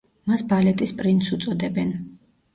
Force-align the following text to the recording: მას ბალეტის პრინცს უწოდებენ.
მას 0.29 0.43
ბალეტის 0.53 0.95
პრინცს 1.03 1.37
უწოდებენ. 1.39 1.95